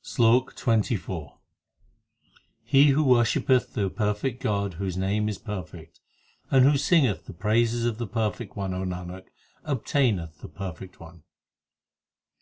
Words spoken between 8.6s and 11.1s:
O Nanak, obtaineth the perfect